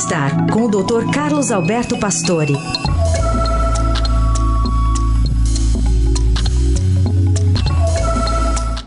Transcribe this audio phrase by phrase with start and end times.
[0.00, 1.12] Bem-Estar, com o Dr.
[1.12, 2.54] Carlos Alberto Pastore.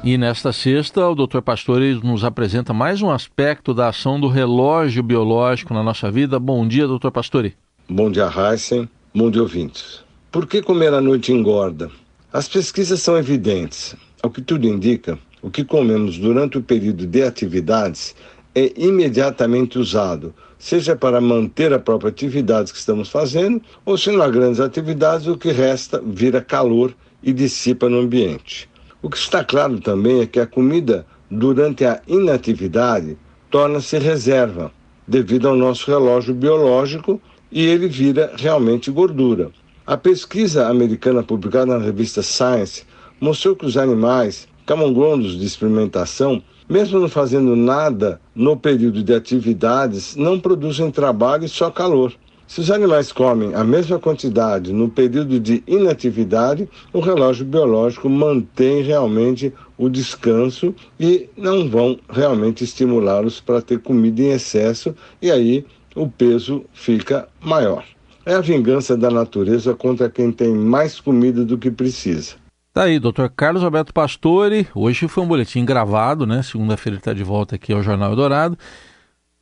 [0.04, 1.42] E nesta sexta, o Dr.
[1.42, 6.40] Pastore nos apresenta mais um aspecto da ação do relógio biológico na nossa vida.
[6.40, 7.12] Bom dia, Dr.
[7.12, 7.54] Pastore.
[7.88, 8.90] Bom dia, Heisen.
[9.14, 10.04] Bom dia, ouvintes.
[10.32, 11.92] Por que comer à noite engorda?
[12.32, 13.96] As pesquisas são evidentes.
[14.24, 18.16] Ao que tudo indica, o que comemos durante o período de atividades
[18.56, 24.22] é imediatamente usado, seja para manter a própria atividade que estamos fazendo, ou se não
[24.22, 28.70] há grandes atividades, o que resta vira calor e dissipa no ambiente.
[29.02, 33.18] O que está claro também é que a comida durante a inatividade
[33.50, 34.72] torna-se reserva,
[35.08, 39.52] devido ao nosso relógio biológico e ele vira realmente gordura.
[39.86, 42.84] A pesquisa americana publicada na revista Science
[43.20, 50.16] mostrou que os animais camundongos de experimentação, mesmo não fazendo nada no período de atividades,
[50.16, 52.14] não produzem trabalho e só calor.
[52.48, 58.84] Se os animais comem a mesma quantidade no período de inatividade, o relógio biológico mantém
[58.84, 65.66] realmente o descanso e não vão realmente estimulá-los para ter comida em excesso e aí
[65.96, 67.84] o peso fica maior.
[68.26, 72.43] É a vingança da natureza contra quem tem mais comida do que precisa.
[72.74, 74.68] Tá aí, doutor Carlos Alberto Pastore.
[74.74, 76.42] Hoje foi um boletim gravado, né?
[76.42, 78.58] Segunda-feira ele está de volta aqui ao Jornal Dourado.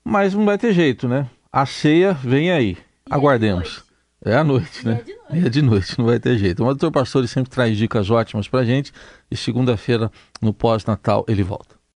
[0.04, 1.30] Mas não vai ter jeito, né?
[1.50, 2.78] A ceia vem aí.
[3.10, 3.86] Aguardemos.
[4.26, 5.00] É à noite, né?
[5.00, 5.46] É de noite.
[5.46, 6.62] é de noite, não vai ter jeito.
[6.62, 8.92] O doutor Pastor sempre traz dicas ótimas pra gente
[9.32, 11.81] e segunda-feira, no pós-natal, ele volta.